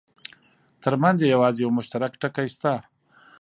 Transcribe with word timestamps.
ترمنځ 0.83 1.17
یې 1.21 1.31
یوازې 1.35 1.59
یو 1.63 1.71
مشترک 1.77 2.11
ټکی 2.21 2.47
شته. 2.53 2.73